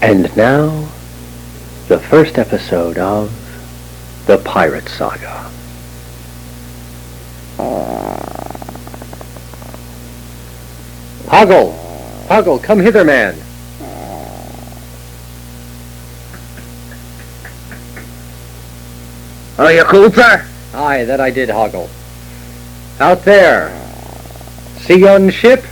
[0.00, 0.88] And now,
[1.88, 3.32] the first episode of
[4.26, 5.50] The Pirate Saga.
[11.26, 11.72] Hogle!
[12.28, 13.34] Hogle, come hither, man!
[19.58, 20.48] Are you cool, sir?
[20.74, 21.88] Aye, that I did, Hogle.
[23.00, 23.74] Out there.
[24.82, 25.64] See yon ship?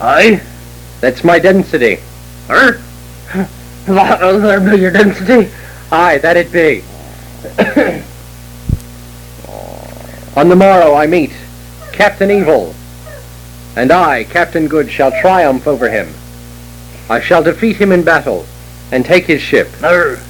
[0.00, 0.40] Aye.
[1.02, 1.98] That's my density.
[2.46, 2.82] Sir?
[3.86, 5.50] That'll there density?
[5.92, 6.82] Aye, that it be.
[10.36, 11.32] On the morrow I meet
[11.92, 12.74] Captain Evil,
[13.76, 16.12] and I, Captain Good, shall triumph over him.
[17.08, 18.44] I shall defeat him in battle,
[18.90, 19.68] and take his ship.
[19.76, 20.20] Sir.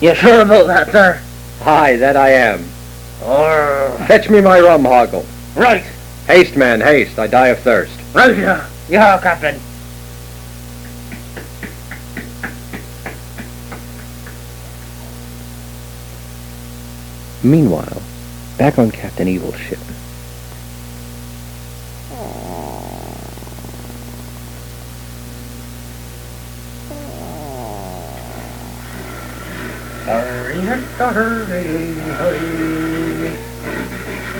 [0.00, 1.20] You sure about that, sir?
[1.62, 2.64] Aye, that I am.
[3.22, 3.96] Or...
[4.06, 5.24] Fetch me my rum, Hogle.
[5.56, 5.84] Right.
[6.26, 7.18] Haste, man, haste.
[7.18, 7.98] I die of thirst.
[8.14, 8.68] Right, yeah.
[8.88, 9.60] Yeah, Captain.
[17.44, 18.02] Meanwhile,
[18.56, 19.78] back on Captain Evil's ship.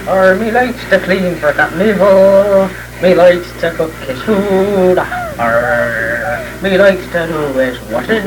[0.09, 2.71] Or me likes to clean for Captain Evil.
[3.03, 4.99] Me likes to cook his food.
[5.39, 8.25] Or me likes to do his washing.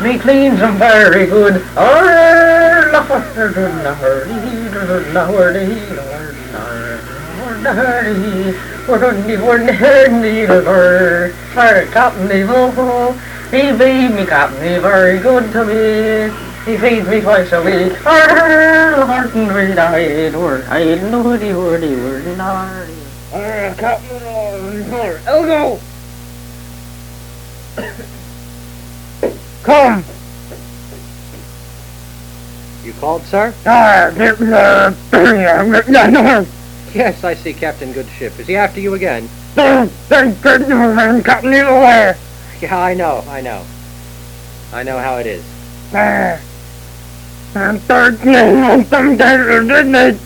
[0.00, 1.56] Me cleans him very good.
[1.76, 2.19] Or
[13.50, 16.32] he made me Evil very good to me.
[16.64, 17.92] He feeds me twice a week.
[18.04, 22.94] Martin we died, or I woody woody woody naughty.
[23.76, 24.22] Captain
[25.24, 25.80] Elgoh!
[29.62, 30.04] Come!
[32.84, 33.52] You called, sir?
[33.66, 34.10] Ah,
[36.94, 38.38] Yes, I see Captain Good's ship.
[38.38, 39.28] Is he after you again?
[41.22, 41.52] Captain
[42.60, 43.64] Yeah, I know, I know.
[44.72, 45.44] I know how it is.
[47.54, 50.20] I'm third name, some didn't?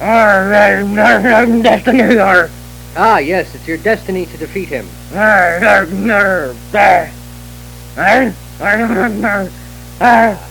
[0.00, 2.50] I'm destiny or.
[2.96, 4.86] Ah, yes, it's your destiny to defeat him.
[10.00, 10.47] I'll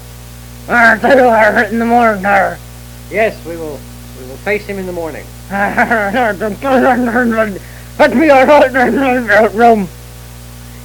[0.67, 2.23] tell you I in the morning.
[3.09, 3.79] Yes, we will
[4.19, 5.25] we will face him in the morning.
[5.49, 6.51] Let
[8.13, 9.87] me out room.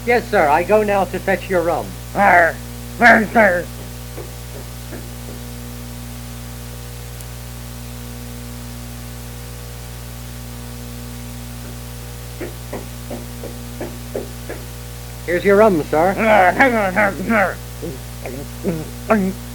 [0.07, 1.87] Yes, sir, I go now to fetch your rum.
[2.13, 2.55] Where?
[2.99, 3.67] Where, sir?
[15.27, 16.15] Here's your rum, sir.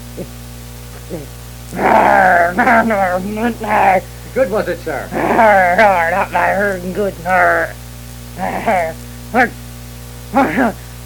[4.34, 5.08] Good was it, sir?
[5.12, 7.14] Not my hurting good.
[9.32, 9.52] What?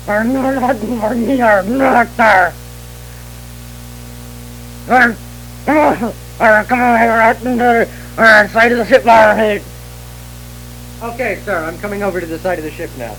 [0.07, 2.53] Or not for me or not there.
[4.89, 5.15] Or,
[5.67, 9.61] or come on here out into the side of the ship bar head.
[11.03, 13.15] Okay, sir, I'm coming over to the side of the ship now.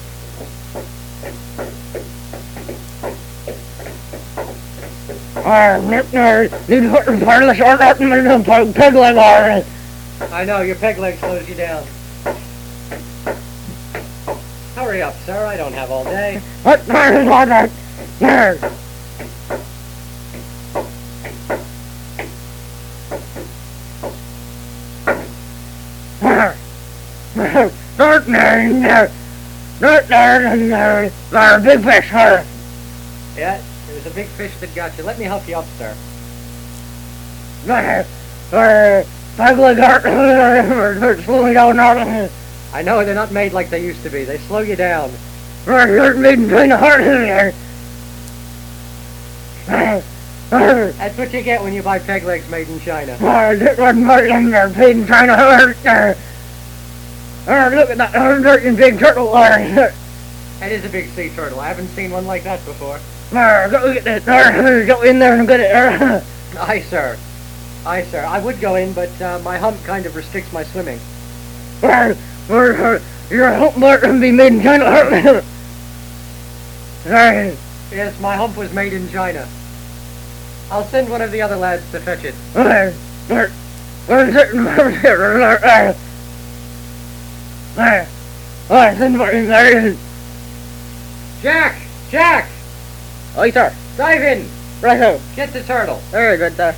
[10.31, 11.85] I know, your peg leg slows you down.
[14.77, 16.41] Hurry up, sir, I don't have all day.
[33.37, 33.61] Yeah,
[34.03, 35.05] there's a big fish that got you.
[35.05, 35.95] Let me help you up, sir.
[37.65, 38.07] There.
[38.51, 39.05] There.
[39.37, 40.03] Peg leg heart.
[41.25, 42.29] Slow me down now.
[42.73, 44.25] I know they're not made like they used to be.
[44.25, 45.13] They slow you down.
[45.67, 47.55] You're made between the heart.
[50.51, 53.17] That's what you get when you buy peg legs made in China.
[53.57, 55.77] This one in there, pain trying to hurt.
[57.75, 59.33] Look at that big turtle.
[59.33, 59.93] That
[60.73, 61.61] is a big sea turtle.
[61.61, 63.01] I haven't seen one like that before.
[63.71, 64.25] Go get that.
[64.87, 66.25] Go in there and get it.
[66.59, 67.17] Aye, sir.
[67.87, 68.25] Aye, sir.
[68.25, 71.01] I would go in, but uh, my hump kind of restricts my swimming.
[73.31, 74.85] Your hump can be made in China.
[77.91, 79.49] Yes, my hump was made in China.
[80.71, 82.35] I'll send one of the other lads to fetch it.
[89.31, 89.95] it?
[89.95, 89.99] It?
[91.43, 91.83] Jack!
[92.11, 92.52] Jack!
[93.37, 93.75] Aye, sir.
[93.97, 94.49] Dive in!
[94.81, 95.21] Righto.
[95.37, 95.97] Get the turtle.
[96.11, 96.75] Very good, sir.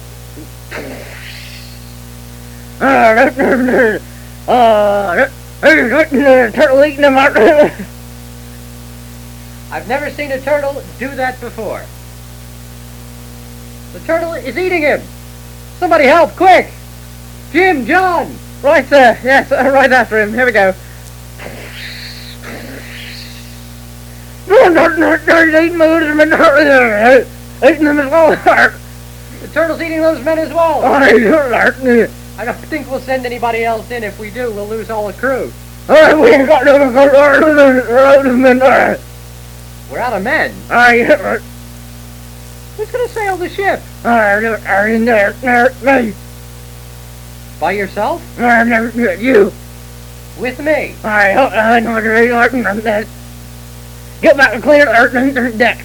[2.81, 3.31] Ah,
[6.53, 7.37] turtle eating them out.
[9.71, 11.85] I've never seen a turtle do that before.
[13.93, 15.01] The turtle is eating him!
[15.79, 16.71] Somebody help, quick!
[17.53, 18.37] Jim, John!
[18.63, 19.19] Right, sir.
[19.23, 20.33] Yes, right after him.
[20.33, 20.75] Here we go.
[27.61, 28.31] Them as well.
[29.41, 30.83] The turtle's eating those men as well!
[32.39, 34.03] I don't think we'll send anybody else in.
[34.03, 35.53] If we do, we'll lose all the crew.
[35.89, 36.91] we ain't got no
[38.39, 38.99] men.
[39.91, 40.55] We're out of men.
[40.71, 41.03] I
[42.77, 43.81] Who's gonna sail the ship?
[45.83, 46.15] Me.
[47.61, 48.23] By yourself?
[48.41, 49.53] I never met you.
[50.39, 50.97] With me?
[51.05, 53.05] I I know.
[54.25, 55.85] Get back and out the deck.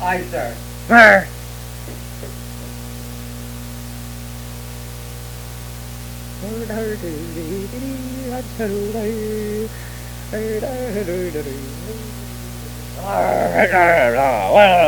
[0.00, 0.56] Aye, sir.
[0.88, 1.28] There.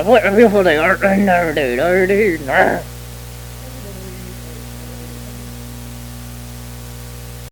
[0.07, 0.79] What a beautiful day.